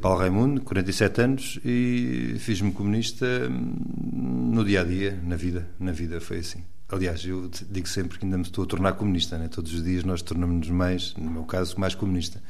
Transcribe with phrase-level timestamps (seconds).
[0.00, 5.68] Paulo Raimundo, 47 anos, e fiz-me comunista hum, no dia a dia, na vida.
[5.78, 6.64] Na vida foi assim.
[6.88, 9.48] Aliás, eu digo sempre que ainda me estou a tornar comunista, né?
[9.48, 12.42] todos os dias nós tornamos-nos mais, no meu caso, mais comunista.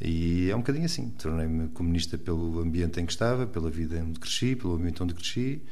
[0.00, 1.08] E é um bocadinho assim.
[1.10, 5.62] Tornei-me comunista pelo ambiente em que estava, pela vida onde cresci, pelo ambiente onde cresci,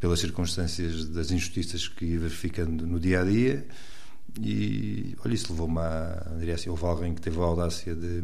[0.00, 3.64] pelas circunstâncias das injustiças que ia verificando no dia a dia.
[4.40, 6.34] E olha, isso levou-me a.
[6.38, 8.20] Diria assim, houve alguém que teve a audácia de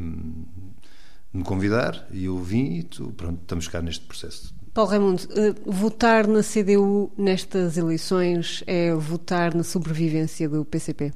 [1.33, 4.55] me convidar e eu vim e tu, pronto, estamos cá neste processo.
[4.73, 11.13] Paulo Raimundo, uh, votar na CDU nestas eleições é votar na sobrevivência do PCP?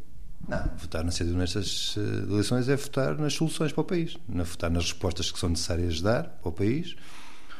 [0.48, 4.42] Não, votar na CDU nestas uh, eleições é votar nas soluções para o país, não
[4.42, 6.96] é votar nas respostas que são necessárias dar para o país.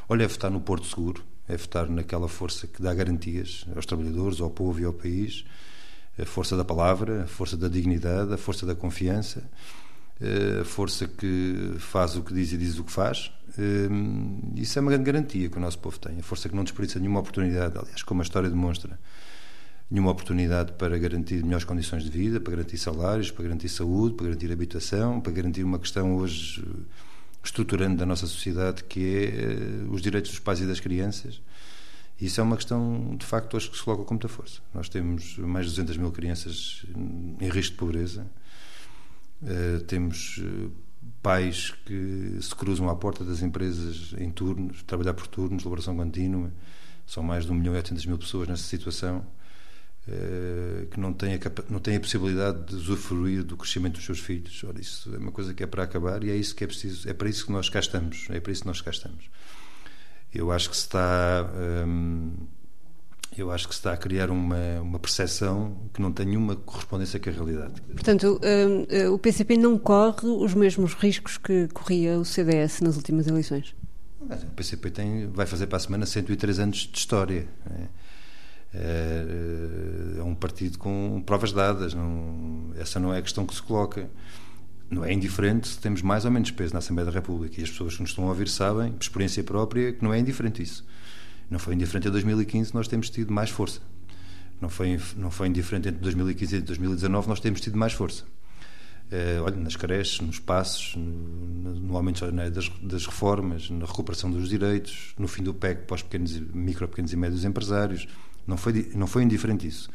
[0.08, 4.40] Olha, é votar no Porto Seguro, é votar naquela força que dá garantias aos trabalhadores,
[4.40, 5.44] ao povo e ao país,
[6.18, 9.83] a força da palavra, a força da dignidade, a força da confiança eh,
[10.20, 13.32] a força que faz o que diz e diz o que faz.
[13.58, 13.88] Eh,
[14.56, 16.18] isso é uma grande garantia que o nosso povo tem.
[16.18, 18.98] A força que não desperdiça nenhuma oportunidade, aliás, como a história demonstra,
[19.90, 24.26] nenhuma oportunidade para garantir melhores condições de vida, para garantir salários, para garantir saúde, para
[24.26, 26.64] garantir habitação, para garantir uma questão hoje
[27.42, 31.40] estruturante da nossa sociedade que é eh, os direitos dos pais e das crianças.
[32.20, 34.60] Isso é uma questão, de facto, hoje que se coloca com muita força.
[34.72, 36.86] Nós temos mais de 200 mil crianças
[37.40, 38.24] em risco de pobreza
[39.42, 40.70] Uh, temos uh,
[41.22, 46.52] pais que se cruzam à porta das empresas em turnos, trabalhar por turnos, elaboração contínua.
[47.06, 49.26] São mais de 1 milhão e 800 mil pessoas nessa situação
[50.08, 51.38] uh, que não têm, a
[51.70, 54.62] não têm a possibilidade de usufruir do crescimento dos seus filhos.
[54.64, 57.08] Ora, isso é uma coisa que é para acabar e é isso que é preciso,
[57.08, 58.26] é para isso que nós cá estamos.
[58.30, 59.28] É para isso que nós cá estamos.
[60.32, 61.48] Eu acho que se está.
[61.86, 62.34] Um,
[63.36, 67.18] eu acho que se está a criar uma, uma percepção que não tem nenhuma correspondência
[67.18, 67.80] com a realidade.
[67.82, 72.96] Portanto, hum, hum, o PCP não corre os mesmos riscos que corria o CDS nas
[72.96, 73.74] últimas eleições?
[74.20, 77.46] O PCP tem, vai fazer para a semana 103 anos de história.
[77.70, 78.04] É,
[78.76, 81.92] é, é um partido com provas dadas.
[81.92, 84.08] Não, essa não é a questão que se coloca.
[84.90, 87.60] Não é indiferente se temos mais ou menos peso na Assembleia da República.
[87.60, 90.18] E as pessoas que nos estão a ouvir sabem, por experiência própria, que não é
[90.18, 90.84] indiferente isso.
[91.50, 93.80] Não foi indiferente em 2015, nós temos tido mais força.
[94.60, 98.24] Não foi, não foi indiferente entre 2015 e 2019, nós temos tido mais força.
[99.12, 104.48] Uh, olha, nas creches, nos passos, no, no aumento das, das, reformas, na recuperação dos
[104.48, 108.08] direitos, no fim do PEC para os pequenos, micro, pequenos e médios empresários.
[108.46, 109.90] Não foi, não foi indiferente isso.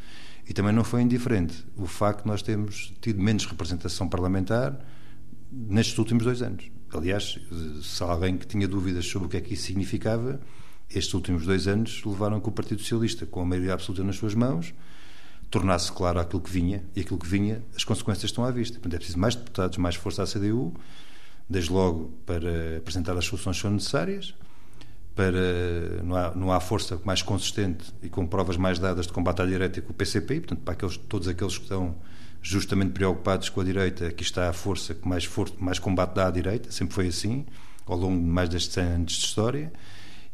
[0.47, 4.79] E também não foi indiferente o facto de nós termos tido menos representação parlamentar
[5.51, 6.71] nestes últimos dois anos.
[6.93, 7.39] Aliás,
[7.83, 10.39] se há alguém que tinha dúvidas sobre o que é que isso significava,
[10.89, 14.33] estes últimos dois anos levaram que o Partido Socialista, com a maioria absoluta nas suas
[14.33, 14.73] mãos,
[15.49, 18.75] tornasse claro aquilo que vinha, e aquilo que vinha, as consequências estão à vista.
[18.75, 20.73] Portanto, é preciso mais deputados, mais força à CDU,
[21.49, 24.35] desde logo para apresentar as soluções que são necessárias,
[25.15, 29.41] para não há, não há força mais consistente e com provas mais dadas de combate
[29.41, 31.95] à direita que o PCP, portanto, para aqueles, todos aqueles que estão
[32.41, 36.27] justamente preocupados com a direita, aqui está a força que mais, for, mais combate dá
[36.27, 37.45] à direita, sempre foi assim,
[37.85, 39.73] ao longo de mais destes 100 anos de história,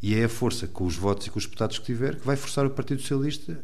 [0.06, 2.36] e é a força, com os votos e com os deputados que tiver, que vai
[2.36, 3.60] forçar o Partido Socialista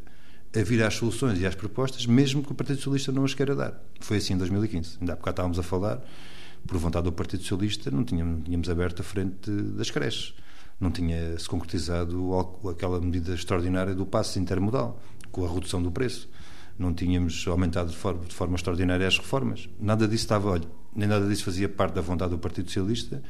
[0.56, 3.56] a vir às soluções e às propostas, mesmo que o Partido Socialista não as queira
[3.56, 3.80] dar.
[4.00, 4.98] Foi assim em 2015.
[5.00, 6.04] Ainda há bocado estávamos a falar,
[6.66, 10.34] por vontade do Partido Socialista, não tínhamos, tínhamos aberto a frente das creches.
[10.80, 12.36] Não tinha se concretizado
[12.68, 15.00] aquela medida extraordinária do passe intermodal,
[15.32, 16.28] com a redução do preço.
[16.76, 19.70] Não tínhamos aumentado de forma, de forma extraordinária as reformas.
[19.80, 23.22] Nada disso estava, olha, nem nada disso fazia parte da vontade do Partido Socialista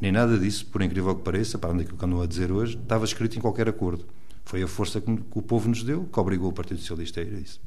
[0.00, 3.04] nem nada disso, por incrível que pareça, para é que andam a dizer hoje, estava
[3.04, 4.06] escrito em qualquer acordo.
[4.44, 7.34] Foi a força que, o povo nos deu que obrigou o Partido Socialista a ir
[7.34, 7.60] a isso.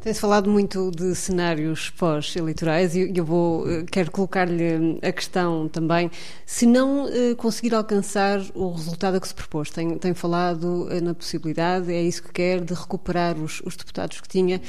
[0.00, 6.08] Tem-se falado muito de cenários pós-eleitorais e eu vou, eh, quero colocar-lhe a questão também,
[6.46, 11.00] se não eh, conseguir alcançar o resultado a que se propôs, tem, tem falado eh,
[11.00, 14.62] na possibilidade, é isso que quer, de recuperar os, os deputados que tinha,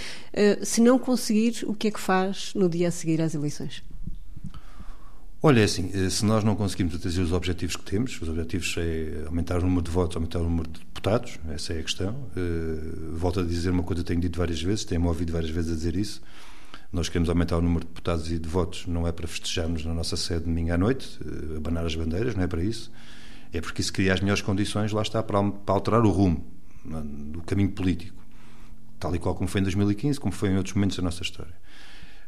[0.64, 3.84] se não conseguir, o que é que faz no dia a seguir às eleições?
[5.42, 8.76] Olha, é assim, eh, se nós não conseguimos atingir os objetivos que temos, os objetivos
[8.78, 12.12] é aumentar o número de votos, aumentar o número de deputados, essa é a questão.
[12.36, 15.72] Uh, volto a dizer uma coisa que tenho dito várias vezes, tenho-me ouvido várias vezes
[15.72, 16.22] a dizer isso.
[16.92, 19.94] Nós queremos aumentar o número de deputados e de votos, não é para festejarmos na
[19.94, 22.92] nossa sede domingo à noite, uh, abanar as bandeiras, não é para isso.
[23.54, 26.46] É porque isso cria as melhores condições, lá está, para alterar o rumo
[26.84, 28.22] do caminho político,
[29.00, 31.54] tal e qual como foi em 2015, como foi em outros momentos da nossa história.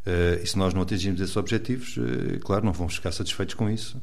[0.05, 3.69] Uh, e se nós não atingirmos esses objetivos, uh, claro, não vamos ficar satisfeitos com
[3.69, 4.01] isso,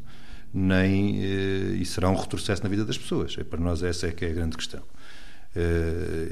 [0.54, 3.36] nem uh, e será um retrocesso na vida das pessoas.
[3.38, 4.82] É, para nós essa é que é a grande questão.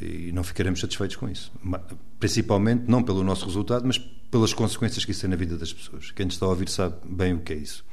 [0.00, 1.52] e não ficaremos satisfeitos com isso.
[2.20, 6.12] Principalmente não pelo nosso resultado, mas pelas consequências que isso tem na vida das pessoas.
[6.12, 7.84] Quem está a ouvir sabe bem o que é isso.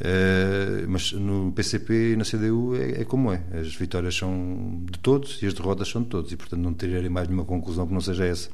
[0.00, 3.42] Uh, mas no PCP e na CDU é, é, como é.
[3.52, 6.32] As vitórias são de todos e as derrotas são de todos.
[6.32, 8.50] E, portanto, não tirarem mais nenhuma conclusão que não seja essa.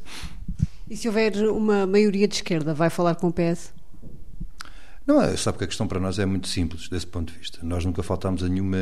[0.91, 3.73] E se houver uma maioria de esquerda, vai falar com o PS?
[5.07, 7.59] Não, é, sabe que a questão para nós é muito simples desse ponto de vista.
[7.63, 8.77] Nós nunca faltámos a nenhuma,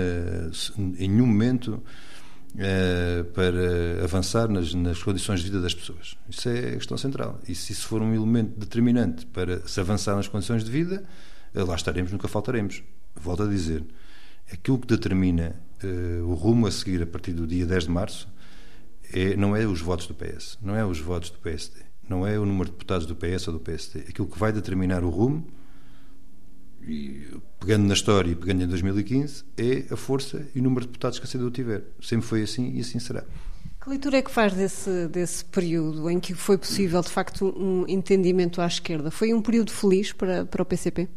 [0.98, 1.82] em nenhum momento
[2.54, 6.16] uh, para avançar nas, nas, condições de vida das pessoas.
[6.28, 7.40] Isso é a questão central.
[7.48, 11.04] E se isso for um elemento determinante para se avançar nas condições de vida,
[11.54, 12.82] uh, lá estaremos, nunca faltaremos.
[13.14, 13.84] Volto a dizer,
[14.52, 18.28] aquilo que determina uh, o rumo a seguir a partir do dia 10 de março
[19.12, 22.38] é, não é os votos do PS, não é os votos do PSD, não é
[22.38, 24.00] o número de deputados do PS ou do PSD.
[24.08, 25.46] Aquilo que vai determinar o rumo
[26.86, 27.26] e
[27.58, 31.18] pegando na história e pegando em 2015, é a força e o número de deputados
[31.18, 31.82] que a CDU tiver.
[32.00, 33.24] Sempre foi assim e assim será.
[33.82, 37.84] Que leitura é que faz desse, desse período em que foi possível, de facto, um
[37.88, 39.10] entendimento à esquerda?
[39.10, 41.08] Foi um período feliz para, para o PCP?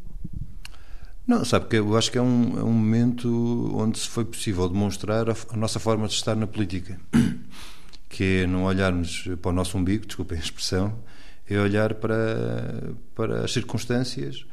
[1.25, 4.67] Não, sabe que eu acho que é um, é um momento onde se foi possível
[4.67, 6.99] demonstrar a, a, nossa forma de estar na política,
[8.09, 10.97] que é não olharmos para o nosso umbigo, desculpem a expressão,
[11.47, 14.45] é olhar para, para as circunstâncias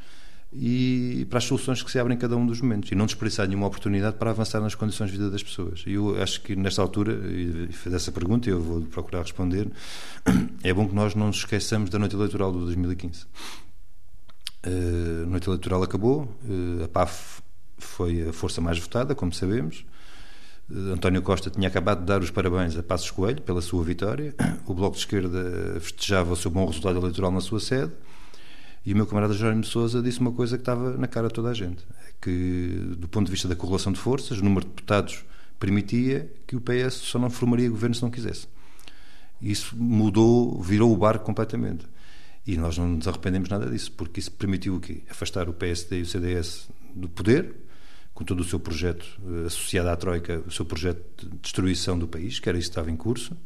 [0.53, 3.47] e para as soluções que se abrem em cada um dos momentos e não desperdiçar
[3.47, 5.83] nenhuma oportunidade para avançar nas condições de vida das pessoas.
[5.85, 9.69] E eu acho que nesta altura, e fez essa pergunta eu vou procurar responder,
[10.63, 13.25] é bom que nós não nos esqueçamos da noite eleitoral de 2015.
[14.65, 17.41] Uh, a noite eleitoral acabou, uh, a PAF
[17.77, 19.85] foi a força mais votada, como sabemos.
[20.69, 24.35] Uh, António Costa tinha acabado de dar os parabéns a Passos Coelho pela sua vitória.
[24.65, 27.91] O Bloco de Esquerda festejava o seu bom resultado eleitoral na sua sede
[28.87, 31.33] e o meu camarada Jerónimo de Souza disse uma coisa que estava na cara de
[31.33, 34.65] toda a gente: é que, do ponto de vista da correlação de forças, o número
[34.65, 35.25] de deputados
[35.59, 38.47] permitia que o PS só não formaria governo se não quisesse.
[39.41, 41.85] Isso mudou, virou o barco completamente.
[42.45, 45.03] E nós não nos arrependemos nada disso, porque isso permitiu o quê?
[45.09, 47.55] Afastar o PSD e o CDS do poder,
[48.17, 52.07] com todo o seu projeto eh, associado à Troika, o seu projeto de destruição do
[52.07, 53.37] país, que era isso que estava em curso.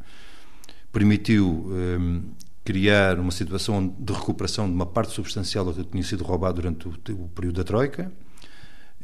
[0.94, 2.22] Permitiu ehm,
[2.64, 6.88] criar uma situação de recuperação de uma parte substancial do que tinha sido roubado durante
[6.88, 8.14] o, o, período da Troika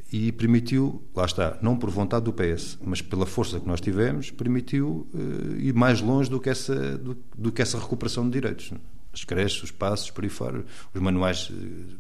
[0.10, 4.32] e permitiu, lá está, não por vontade do PS, mas pela força que nós tivemos,
[4.32, 8.72] permitiu uh, ir mais longe do que, essa, do, do, que essa recuperação de direitos.
[9.12, 11.54] As creches, os passos, por aí fora, os manuais uh,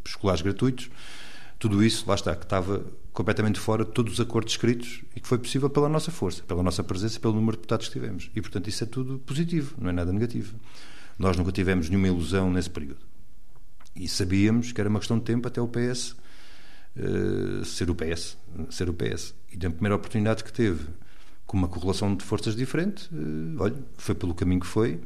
[0.05, 0.89] escolares gratuitos,
[1.59, 2.85] tudo isso, lá está, que estava
[3.17, 6.61] completamente fora de todos os acordos escritos e que foi possível pela nossa força, pela
[6.61, 8.29] nossa presença e pelo número de deputados que tivemos.
[8.35, 10.55] E, portanto, isso é tudo positivo, não é nada negativo.
[11.17, 12.99] Nós nunca tivemos nenhuma ilusão nesse período.
[13.95, 16.15] E sabíamos que era uma questão de tempo até o PS uh,
[16.95, 18.37] eh, ser o PS.
[18.69, 19.33] Ser o PS.
[19.51, 20.85] E na primeira oportunidade que teve,
[21.47, 25.01] com uma correlação de forças diferente, uh, olha, foi pelo caminho que foi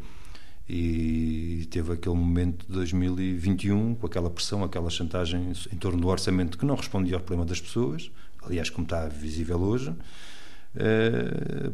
[0.74, 6.58] e teve aquele momento de 2021 com aquela pressão, aquela chantagem em torno do orçamento
[6.58, 8.10] que não respondia ao problema das pessoas,
[8.42, 11.74] aliás, como está visível hoje, uh,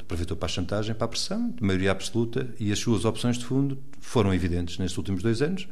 [0.00, 3.44] aproveitou para a chantagem, para a pressão, de maioria absoluta, e as suas opções de
[3.44, 5.68] fundo foram evidentes nestes últimos dois anos.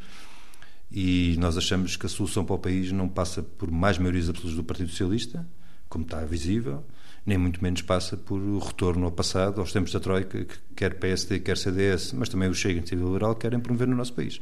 [0.92, 4.54] E nós achamos que a solução para o país não passa por mais maiorias absolutas
[4.54, 5.48] do Partido Socialista,
[5.88, 6.84] como está visível,
[7.26, 10.94] nem muito menos passa por o retorno ao passado, aos tempos da Troika, que quer
[10.94, 14.40] PSD, quer CDS, mas também o Chega e o Liberal querem promover no nosso país.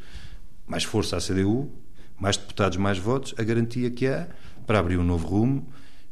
[0.67, 1.71] Mais força à CDU,
[2.21, 4.29] mais deputados, mais votos, a garantia que há
[4.67, 5.67] para abrir um novo rumo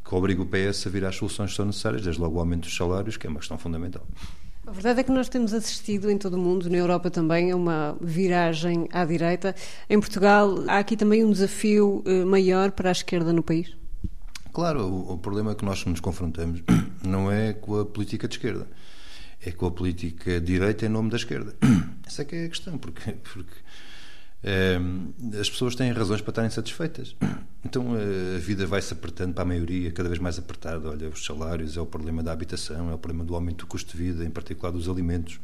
[0.04, 2.62] que obriga o PS a vir às soluções que são necessárias, desde logo o aumento
[2.62, 4.06] dos salários, que é uma questão fundamental.
[4.66, 7.56] A verdade é que nós temos assistido em todo o mundo, na Europa também, a
[7.56, 9.54] uma viragem à direita.
[9.90, 13.81] Em Portugal, há aqui também um desafio eh, maior para a esquerda no país?
[14.52, 16.62] Claro, o, o problema que nós nos confrontamos
[17.02, 18.68] não é com a política de esquerda,
[19.44, 21.54] é com a política de direita em nome da esquerda.
[22.06, 23.56] Essa é que é a questão, porque, porque
[25.40, 27.16] as pessoas têm razões para estarem satisfeitas.
[27.64, 30.90] Então a vida vai-se apertando para a maioria, cada vez mais apertada.
[30.90, 33.96] Olha, os salários, é o problema da habitação, é o problema do aumento do custo
[33.96, 35.38] de vida, em particular dos alimentos.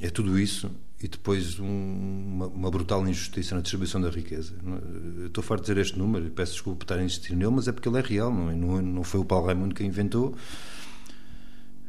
[0.00, 0.70] É tudo isso
[1.02, 4.54] e depois uma, uma, brutal injustiça na distribuição da riqueza.
[5.24, 7.72] estou farto de dizer este número, peço desculpa por estar a insistir nele, mas é
[7.72, 8.54] porque ele é real, não, é?
[8.54, 10.36] não, não foi o Paulo Raimundo que inventou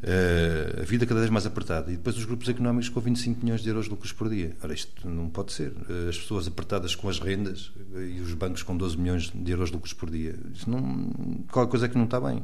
[0.02, 1.92] Uh, a vida cada vez mais apertada.
[1.92, 4.56] E depois os grupos económicos com 25 milhões de euros de lucros por dia.
[4.64, 5.70] Ora, isto não pode ser.
[5.70, 9.52] Uh, as pessoas apertadas com as rendas uh, e os bancos com 12 milhões de
[9.52, 10.36] euros de lucros por dia.
[10.56, 12.44] Isso não, qualquer coisa é que não está bem.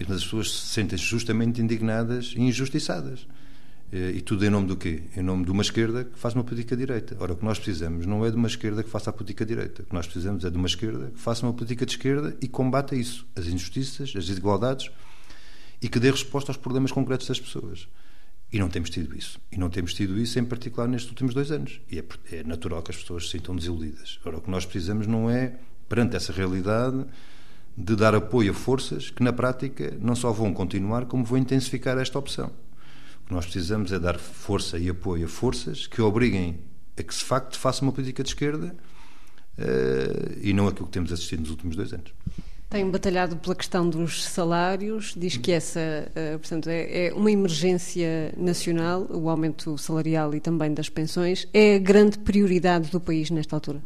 [0.00, 3.26] As pessoas se sentem justamente indignadas e injustiçadas.
[3.96, 5.04] E tudo em nome do quê?
[5.16, 7.16] Em nome de uma esquerda que faz uma política direita.
[7.20, 9.82] Ora, o que nós precisamos não é de uma esquerda que faça a política direita.
[9.82, 12.48] O que nós precisamos é de uma esquerda que faça uma política de esquerda e
[12.48, 13.24] combata isso.
[13.36, 14.90] As injustiças, as desigualdades
[15.80, 17.86] e que dê resposta aos problemas concretos das pessoas.
[18.52, 19.38] E não temos tido isso.
[19.52, 21.80] E não temos tido isso, em particular, nestes últimos dois anos.
[21.88, 24.18] E é, é natural que as pessoas se sintam desiludidas.
[24.22, 25.56] Agora, o que nós precisamos não é
[25.88, 27.04] perante essa realidade,
[27.76, 31.98] de dar apoio a forças que, na prática, não só vão continuar, como vão intensificar
[31.98, 32.50] esta opção.
[33.24, 36.60] O que nós precisamos é dar força e apoio a forças que obriguem
[36.96, 38.74] a que, de facto, faça uma política de esquerda
[39.58, 42.12] uh, e não aquilo que temos assistido nos últimos dois anos.
[42.68, 48.34] Tem batalhado pela questão dos salários, diz que essa, uh, portanto, é, é, uma emergência
[48.36, 51.48] nacional, o aumento salarial e também das pensões.
[51.52, 53.80] É a grande prioridade do país nesta altura?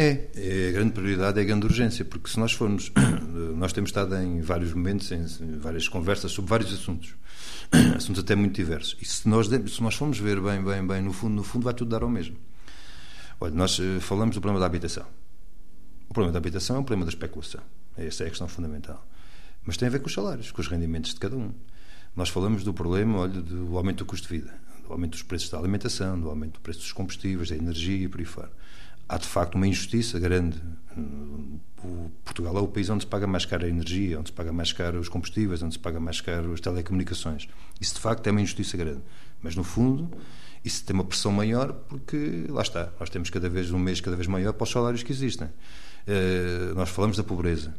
[0.00, 2.90] É, é a grande prioridade, é a grande urgência, porque se nós formos,
[3.54, 7.14] nós temos estado em vários momentos, em várias conversas sobre vários assuntos,
[7.94, 8.96] assuntos até muito diversos.
[8.98, 11.74] E se nós, se nós formos ver bem, bem, bem, no fundo, no fundo vai
[11.74, 12.34] tudo dar ao mesmo.
[13.38, 15.04] Olha, nós eh, falamos do problema da habitação.
[16.08, 17.60] O problema da habitação é um problema da especulação.
[17.94, 19.06] Essa é a questão fundamental.
[19.66, 21.52] Mas tem a ver com os salários, com os rendimentos de cada um.
[22.16, 25.50] Nós falamos do problema, olha, do aumento do custo de vida, do aumento dos preços
[25.50, 28.50] da alimentação, do aumento do preço dos combustíveis, da energia e por aí fora
[29.10, 30.56] há de facto uma injustiça grande.
[31.82, 34.52] O Portugal é o país onde se paga mais caro a energia, onde se paga
[34.52, 37.48] mais caro os combustíveis, onde se paga mais caro as telecomunicações.
[37.80, 39.02] Isso de facto é uma injustiça grande.
[39.42, 40.08] Mas no fundo,
[40.64, 44.14] isso tem uma pressão maior porque, lá está, nós temos cada vez um mês cada
[44.14, 45.48] vez maior para os salários que existem.
[45.48, 47.74] Uh, nós falamos da pobreza.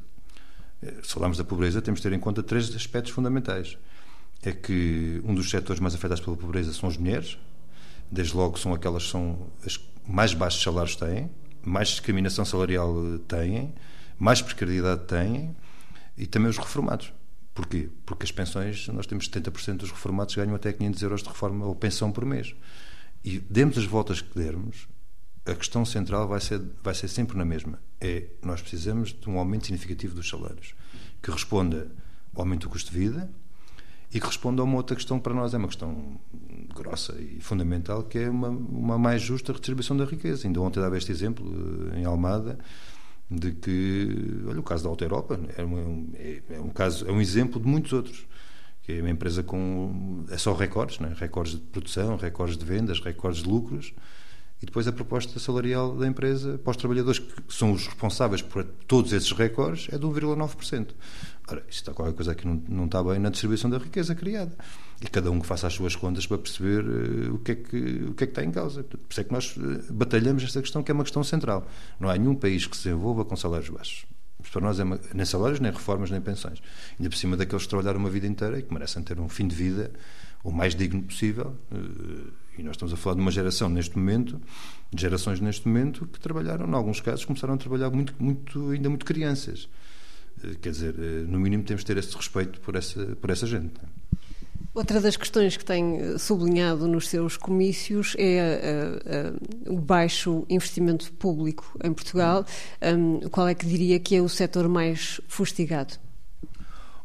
[0.84, 3.78] Uh, se falamos da pobreza, temos de ter em conta três aspectos fundamentais.
[4.44, 7.38] É que um dos setores mais afetados pela pobreza são as mulheres,
[8.12, 9.78] desde logo são aquelas que são as
[10.08, 11.30] mais baixos salários têm,
[11.64, 12.94] mais discriminação salarial
[13.28, 13.74] têm,
[14.18, 15.56] mais precariedade têm
[16.18, 17.14] e também os reformados.
[17.54, 17.90] Porquê?
[18.06, 21.76] Porque as pensões, nós temos 70% dos reformados ganham até 500 euros de reforma ou
[21.76, 22.56] pensão por mês.
[23.24, 24.88] E demos as voltas que dermos,
[25.46, 27.80] a questão central vai ser, vai ser sempre na mesma.
[28.00, 30.74] É, nós precisamos de um aumento significativo dos salários,
[31.22, 31.92] que responda
[32.34, 33.30] ao aumento do custo de vida,
[34.14, 36.20] e que responda a uma outra questão que para nós é uma questão
[36.76, 40.48] grossa e fundamental, que é uma, uma mais justa redistribuição da riqueza.
[40.48, 41.46] Ainda ontem dava este exemplo
[41.94, 42.60] eh, em Almada
[43.30, 47.12] de que, olha, o caso da Alta Europa é um, é, é um caso, é
[47.12, 48.28] um exemplo de muitos outros
[48.84, 51.14] que é uma empresa com é só recordes, né?
[51.18, 53.94] recordes de produção, recordes de vendas, recordes de lucros
[54.62, 58.64] e depois a proposta salarial da empresa para os trabalhadores que são os responsáveis por
[58.88, 60.90] todos esses recordes é de 1,9%.
[61.48, 64.56] Ora, isto está qualquer coisa que não, não está bem na distribuição da riqueza criada.
[65.02, 67.78] E cada um que faça as suas contas para perceber uh, o, que é que,
[68.10, 68.84] o que é que está em causa.
[68.84, 71.68] Por isso é que nós uh, batalhamos esta questão, que é uma questão central.
[72.00, 74.06] Não há nenhum país que se desenvolva com salários baixos.
[74.52, 76.62] Para nós, é uma, nem salários, nem reformas, nem pensões.
[77.00, 79.48] Ainda por cima daqueles que trabalharam uma vida inteira e que merecem ter um fim
[79.48, 79.92] de vida
[80.44, 81.56] o mais digno possível.
[81.72, 84.40] Uh, e nós estamos a falar de uma geração neste momento,
[84.94, 88.88] de gerações neste momento, que trabalharam, em alguns casos, começaram a trabalhar muito, muito ainda
[88.88, 89.68] muito crianças.
[90.44, 93.48] Eh, quer dizer, eh, no mínimo temos de ter esse respeito por essa, por essa
[93.48, 93.74] gente.
[94.76, 99.34] Outra das questões que tem eh, sublinhado nos seus comícios é
[99.68, 102.46] o baixo investimento público em Portugal.
[102.82, 105.96] Um, qual é que diria que é o setor mais fustigado?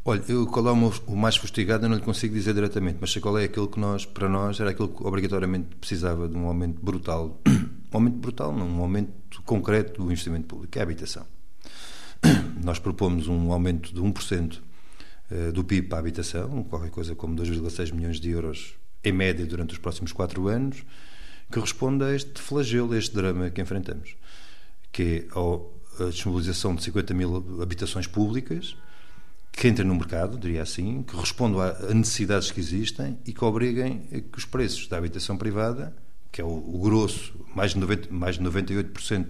[0.09, 3.11] Olha, eu, qual é o, o mais fustigado eu não lhe consigo dizer diretamente, mas
[3.11, 6.47] sei qual é aquilo que nós, para nós, era aquilo que obrigatoriamente precisava de um
[6.47, 7.41] aumento brutal.
[7.93, 11.25] Um aumento brutal, não, um aumento concreto do investimento público, é a habitação.
[12.63, 14.59] Nós propomos um aumento de 1%
[15.31, 19.47] eh, do PIB para a habitação, qualquer coisa como 2,6 milhões de euros em média
[19.47, 20.85] durante os próximos quatro anos,
[21.51, 24.15] que responde a este flagelo, a este drama que enfrentamos,
[24.93, 25.27] que
[25.99, 28.77] é a disponibilização de 50 mil habitações públicas
[29.57, 34.01] que entrem no mercado, diria assim, que respondam a necessidades que existem e que obriguem
[34.31, 35.97] que os preços da habitação privada,
[36.31, 39.29] que é o, o grosso, mais de, 90, mais de 98%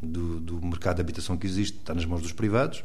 [0.00, 2.84] do, do, mercado de habitação que existe está nas mãos dos privados.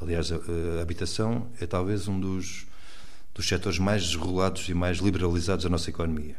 [0.00, 0.36] Aliás, a,
[0.78, 2.64] a habitação é talvez um dos,
[3.34, 6.36] dos setores mais desregulados e mais liberalizados da nossa economia.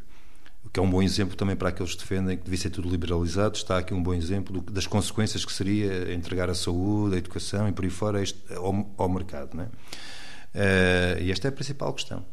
[0.74, 3.56] Que é um bom exemplo também para aqueles que defendem que devia ser tudo liberalizado.
[3.56, 7.72] Está aqui um bom exemplo das consequências que seria entregar a saúde, a educação e
[7.72, 8.22] por aí fora
[8.56, 9.56] ao, ao, mercado.
[9.56, 9.68] Não é?
[9.68, 12.26] Uh, e esta é a principal questão.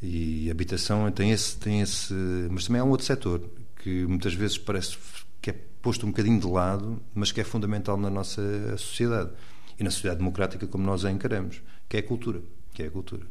[0.00, 2.14] E a habitação tem esse, tem esse.
[2.50, 3.42] Mas também há um outro setor
[3.82, 4.96] que muitas vezes parece
[5.40, 8.42] que é posto um bocadinho de lado, mas que é fundamental na nossa
[8.76, 9.30] sociedade
[9.78, 12.40] e na sociedade democrática como nós a encaramos, que é a cultura.
[12.72, 13.26] Que é a cultura.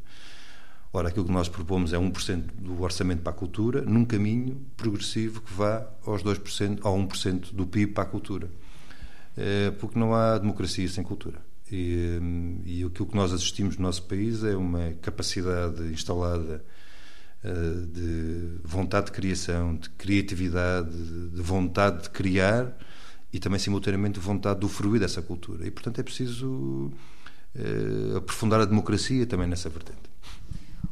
[0.91, 5.41] Ora, aquilo que nós propomos é 1% do orçamento para a cultura, num caminho progressivo
[5.41, 8.49] que vá aos 2%, ao 1% do PIB para a cultura.
[9.37, 11.39] É, porque não há democracia sem cultura.
[11.71, 12.19] E,
[12.65, 16.65] e aquilo que nós assistimos no nosso país é uma capacidade instalada
[17.43, 22.75] eh, de vontade de criação, de criatividade, de vontade de criar
[23.31, 25.67] e também simultaneamente de vontade de usufruir dessa cultura.
[25.67, 26.91] E, portanto, é preciso
[28.17, 30.08] aprofundar a democracia também nessa vertente.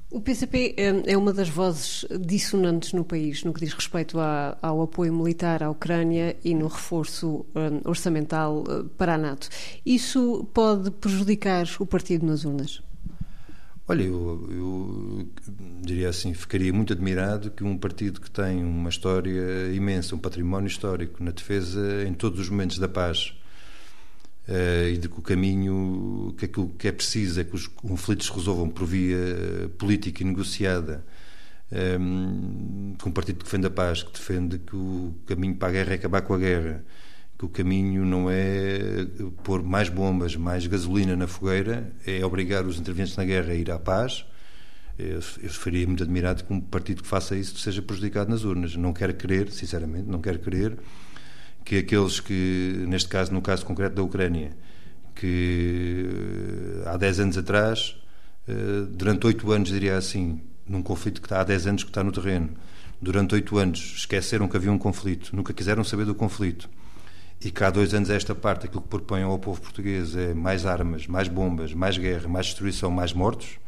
[0.10, 0.74] O PCP
[1.06, 4.18] é uma das vozes dissonantes no país no que diz respeito
[4.62, 7.46] ao apoio militar à Ucrânia e no reforço
[7.84, 8.64] orçamental
[8.98, 9.50] para a NATO.
[9.86, 12.82] Isso pode prejudicar o partido nas urnas?
[13.86, 15.28] Olha, eu, eu,
[15.82, 20.68] diria assim, ficaria muito admirado que um partido que tem uma história imensa, um património
[20.68, 23.34] histórico na defesa em todos os momentos da paz
[24.48, 28.28] uh, e de que o caminho, que aquilo que é preciso é que os conflitos
[28.28, 29.18] se resolvam por via
[29.78, 31.04] política e negociada,
[32.00, 35.72] um, com um partido que defende a paz, que defende que o caminho para a
[35.72, 36.84] guerra é acabar com a guerra,
[37.38, 39.06] que o caminho não é
[39.44, 43.70] pôr mais bombas, mais gasolina na fogueira, é obrigar os intervenientes na guerra a ir
[43.70, 44.26] à paz.
[44.98, 48.76] Eu, ficaria muito admirado que um partido que faça isso seja prejudicado nas urnas.
[48.76, 50.76] Não quero crer, sinceramente, não quero crer
[51.68, 54.56] que aqueles que, neste caso, no caso concreto da Ucrânia,
[55.14, 56.08] que
[56.86, 57.98] eh, há 10 anos atrás,
[58.48, 62.02] eh, durante 8 anos, diria assim, num conflito que está há 10 anos que está
[62.06, 62.52] no terreno,
[63.02, 66.70] durante 8 anos esqueceram que havia um conflito, nunca quiseram saber do conflito
[67.44, 70.66] e que há dois anos esta parte aquilo que propõem ao povo português é mais
[70.66, 73.60] armas, mais bombas, mais guerra, mais destruição, mais mortos,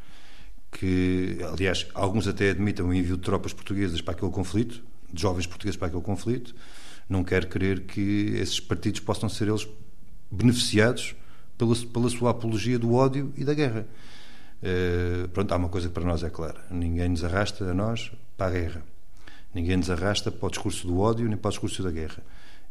[0.72, 5.46] que aliás alguns até admitem o envio de tropas portuguesas para aquele conflito, de jovens
[5.46, 6.56] portugueses para aquele conflito,
[7.10, 9.68] não quero crer que esses partidos possam ser eles
[10.30, 11.16] beneficiados
[11.58, 13.88] pela, pela sua apologia do ódio e da guerra.
[14.62, 18.12] Uh, pronto, há uma coisa que para nós é clara: ninguém nos arrasta a nós
[18.38, 18.84] para a guerra,
[19.54, 22.24] ninguém nos arrasta para o discurso do ódio nem para o discurso da guerra.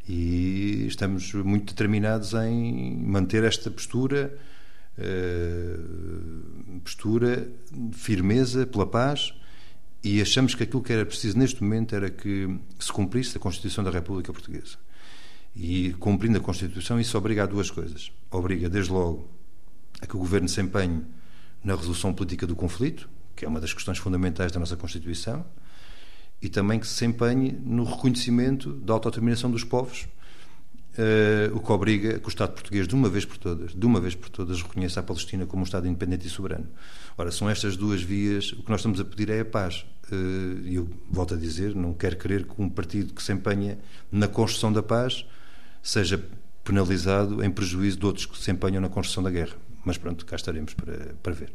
[0.08, 4.34] E estamos muito determinados em manter esta postura,
[4.98, 9.34] uh, postura de firmeza pela paz
[10.02, 13.82] e achamos que aquilo que era preciso neste momento era que se cumprisse a Constituição
[13.82, 14.76] da República Portuguesa.
[15.54, 18.12] E cumprindo a Constituição, isso obriga a duas coisas.
[18.30, 19.28] Obriga, desde logo,
[20.00, 21.02] a que o Governo se empenhe
[21.64, 25.44] na resolução política do conflito, que é uma das questões fundamentais da nossa Constituição,
[26.40, 30.06] e também que se empenhe no reconhecimento da autodeterminação dos povos,
[30.98, 34.00] uh, o que obriga que o Estado português, de uma vez por todas, de uma
[34.00, 36.66] vez por todas, reconheça a Palestina como um Estado independente e soberano.
[37.16, 39.86] Ora, são estas duas vias, o que nós estamos a pedir é a paz.
[40.10, 43.78] Uh, e eu volto a dizer, não quero crer que um partido que se empenha
[44.10, 45.24] na construção da paz
[45.82, 46.22] seja
[46.64, 49.56] penalizado em prejuízo de outros que se empenham na construção da guerra.
[49.84, 51.52] Mas pronto, cá estaremos para, para ver.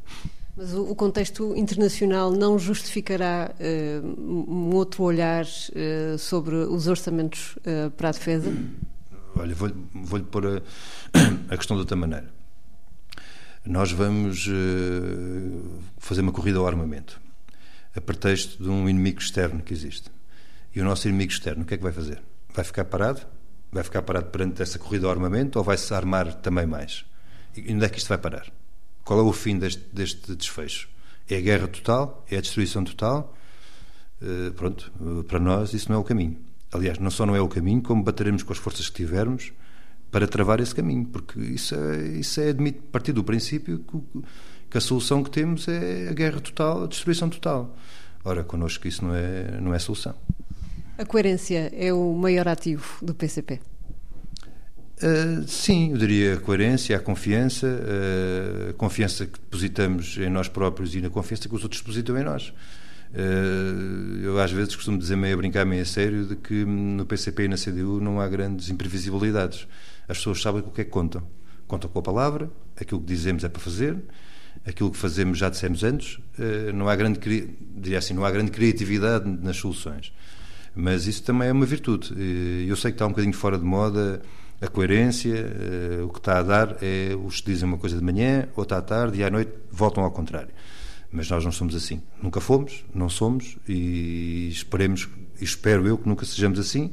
[0.56, 7.89] Mas o, contexto internacional não justificará uh, um outro olhar uh, sobre os orçamentos uh,
[7.91, 8.54] para a defesa?
[9.36, 10.62] Olha, vou-lhe vou pôr a,
[11.54, 12.30] a, questão de outra maneira.
[13.65, 14.50] Nós vamos
[15.98, 17.19] fazer uma corrida ao armamento,
[17.96, 20.12] a pretexto de um inimigo externo que existe.
[20.76, 22.22] E o nosso inimigo externo, o que é que vai fazer?
[22.54, 23.22] Vai ficar parado?
[23.72, 27.06] Vai ficar parado perante essa corrida ao armamento ou vai-se armar também mais?
[27.56, 28.52] E onde é que isto vai parar?
[29.04, 30.89] Qual é o fim deste, deste desfecho?
[31.30, 32.26] É a guerra total?
[32.30, 33.36] É a destruição total?
[34.22, 36.38] Uh, pronto, uh, para nós isso não é o caminho.
[36.74, 39.54] Aliás, não só não é o caminho, como bateremos com as forças que tivermos
[40.12, 44.22] para travar esse caminho, porque isso é, isso é admite partir do princípio que,
[44.70, 47.76] que, a solução que temos é a guerra total, a destruição total.
[48.26, 50.16] Ora, connosco isso não é, não é solução.
[50.98, 53.60] A coerência é o maior ativo do PCP?
[55.02, 60.48] Uh, sim, eu diria a coerência, a confiança, uh, a confiança que depositamos em nós
[60.48, 62.54] próprios e na confiança que os outros depositam em nós.
[63.13, 67.06] Uh, eu às vezes costumo dizer meio a brincar, meio a sério, de que no
[67.06, 69.67] PCP e na CDU não há grandes imprevisibilidades.
[70.08, 71.21] As pessoas sabem o que é que contam.
[71.67, 72.49] Contam com a palavra,
[72.80, 73.97] aquilo que dizemos é para fazer,
[74.65, 76.19] aquilo que fazemos já dissemos antes.
[76.73, 77.19] não há grande,
[77.76, 80.12] diria assim, não há grande criatividade nas soluções.
[80.76, 82.13] Mas isso também é uma virtude.
[82.67, 84.21] Eu sei que está um bocadinho fora de moda
[84.60, 85.34] a coerência,
[86.06, 88.82] o que está a dar é os que dizem uma coisa de manhã, outra à
[88.82, 90.49] tarde e à noite voltam ao contrário.
[91.13, 92.02] Mas nós não somos assim.
[92.21, 95.08] Nunca fomos, não somos e esperemos,
[95.39, 96.91] espero eu que nunca sejamos assim.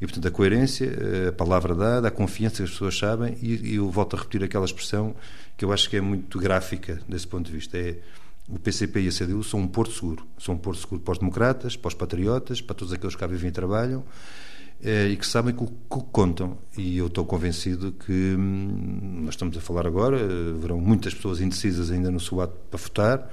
[0.00, 3.72] E, portanto, a coerência, eh, a palavra dada, a confiança que as pessoas sabem, e,
[3.72, 5.14] e eu volto a repetir aquela expressão
[5.56, 7.78] que eu acho que é muito gráfica desse ponto de vista.
[7.78, 7.96] É
[8.46, 10.26] o PCP e a CDU são um porto seguro.
[10.38, 13.26] São um porto seguro para os democratas, para os patriotas, para todos aqueles que cá
[13.26, 14.04] vivem e trabalham
[14.82, 16.58] é, e que sabem o que contam.
[16.76, 20.18] E eu estou convencido que hum, nós estamos a falar agora,
[20.56, 23.30] haverão muitas pessoas indecisas ainda no seu ato para votar.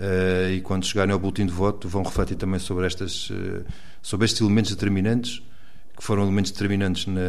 [0.00, 3.62] Uh, e quando chegarem ao boletim de voto vão refletir também sobre estas uh,
[4.00, 5.42] sobre estes elementos determinantes
[6.00, 7.20] que foram elementos determinantes na,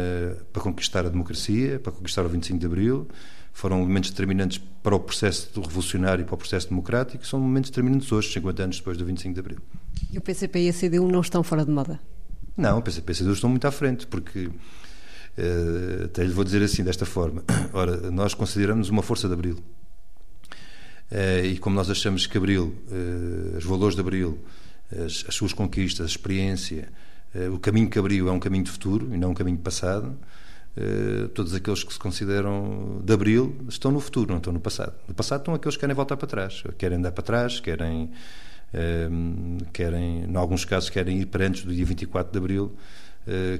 [0.50, 3.06] para conquistar a democracia, para conquistar o 25 de Abril,
[3.52, 8.10] foram elementos determinantes para o processo revolucionário e para o processo democrático, são elementos determinantes
[8.10, 9.58] hoje, 50 anos depois do 25 de Abril.
[10.10, 12.00] E o PCP e a CDU não estão fora de moda?
[12.56, 17.04] Não, os pensadores estão muito à frente, porque uh, até lhe vou dizer assim, desta
[17.04, 17.44] forma.
[17.74, 19.58] Ora, nós consideramos uma força de abril.
[21.12, 24.38] Uh, e como nós achamos que Abril, uh, os valores de Abril,
[24.90, 26.88] as, as suas conquistas, a experiência,
[27.34, 29.62] uh, o caminho que abriu é um caminho de futuro e não um caminho de
[29.62, 30.16] passado,
[31.34, 34.94] todos aqueles que se consideram de Abril estão no futuro, não estão no passado.
[35.06, 38.10] No passado estão aqueles que querem voltar para trás, querem andar para trás, querem,
[39.70, 42.74] querem em alguns casos, querem ir para antes do dia 24 de Abril,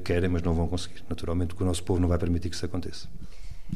[0.02, 1.04] querem, mas não vão conseguir.
[1.06, 3.06] Naturalmente, porque o nosso povo não vai permitir que isso aconteça.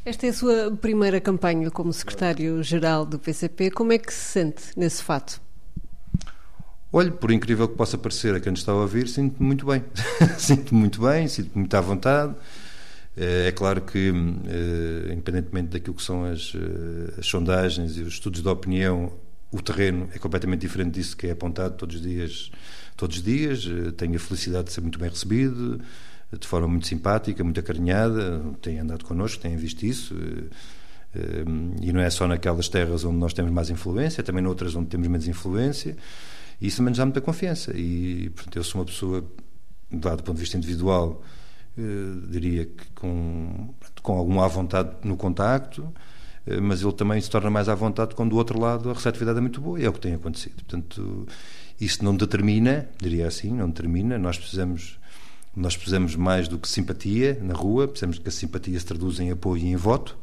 [0.05, 3.71] Esta é a sua primeira campanha como secretário-geral do PCP.
[3.71, 5.41] Como é que se sente nesse fato?
[6.93, 9.85] Olhe, por incrível que possa parecer a quem está a ouvir, sinto-me muito bem.
[10.39, 12.35] sinto-me muito bem, sinto-me muito à vontade.
[13.17, 18.15] Eh, é claro que, eh, independentemente daquilo que são as, eh, as sondagens e os
[18.15, 19.13] estudos de opinião,
[19.51, 22.51] o terreno é completamente diferente disso que é apontado todos os dias.
[22.97, 23.67] Todos os dias.
[23.97, 25.81] Tenho a felicidade de ser muito bem recebido
[26.33, 30.15] de forma muito simpática, muito acarinhada, têm andado connosco, têm visto isso.
[30.15, 30.45] Eh,
[31.15, 31.45] eh,
[31.83, 35.07] e não é só naquelas terras onde nós temos mais influência, também noutras onde temos
[35.07, 35.97] menos influência.
[36.61, 37.73] E isso nos dá muita confiança.
[37.77, 39.25] E, portanto, eu sou uma pessoa,
[39.91, 41.23] do ponto de vista individual,
[41.79, 41.83] eh,
[42.29, 45.93] diria que com, com alguma à vontade no contacto,
[46.63, 49.41] mas ele também se torna mais à vontade quando do outro lado a receptividade é
[49.41, 50.55] muito boa, e é o que tem acontecido.
[50.55, 51.27] Portanto,
[51.81, 54.97] isso não determina, diria assim, não determina, nós precisamos
[55.57, 59.31] nós precisamos mais do que simpatia na rua, precisamos que a simpatia se traduza em
[59.31, 60.17] apoio e em voto,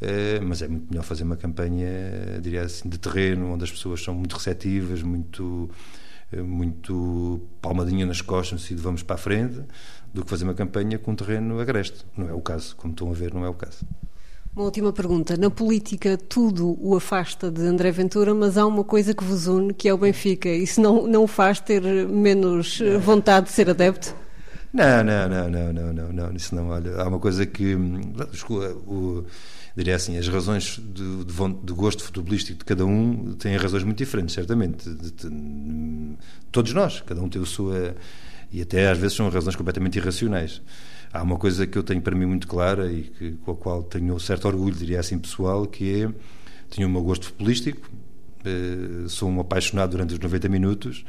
[0.00, 1.90] eh, mas é muito melhor fazer uma campanha,
[2.40, 5.68] diria assim, de terreno, onde as pessoas são muito receptivas, muito,
[6.32, 9.60] eh, muito palmadinha nas costas, e vamos para a frente,
[10.14, 12.06] do que fazer uma campanha com um terreno agreste.
[12.16, 13.84] Não é o caso, como estão a ver, não é o caso.
[14.54, 15.36] Uma última pergunta.
[15.36, 19.74] Na política, tudo o afasta de André Ventura, mas há uma coisa que vos une,
[19.74, 20.48] que é o Benfica.
[20.48, 24.14] Isso não, não o faz ter menos vontade de ser adepto?
[24.72, 26.68] Não, não, não, não, não, não, não, isso não.
[26.68, 29.24] Olha, há uma coisa que, o,
[29.74, 34.88] diria assim, as razões de, gosto futebolístico de cada um têm razões muito diferentes, certamente.
[34.88, 36.16] De, de,
[36.52, 37.94] todos nós, cada um tem a sua.
[38.52, 40.60] E até às vezes são razões completamente irracionais.
[41.12, 43.82] Há uma coisa que eu tenho para mim muito clara e que, com a qual
[43.82, 46.10] tenho um certo orgulho, diria assim, pessoal, que é.
[46.70, 47.88] Tenho o meu gosto futebolístico,
[48.44, 51.02] eh, sou um apaixonado durante os 90 minutos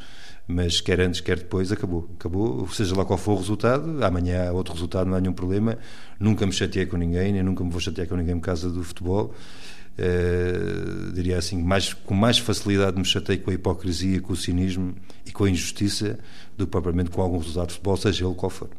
[0.52, 2.10] mas quer antes, quer depois, acabou.
[2.18, 5.78] Acabou, seja lá qual for o resultado, amanhã há outro resultado, não há nenhum problema.
[6.20, 8.84] Nunca me chateei com ninguém, nem nunca me vou chatear com ninguém por causa do
[8.84, 9.32] futebol.
[10.00, 14.96] Uh, diria assim, mais, com mais facilidade me chatei com a hipocrisia, com o cinismo
[15.24, 16.18] e com a injustiça
[16.58, 18.70] do que propriamente com algum resultado de futebol, seja ele qual for.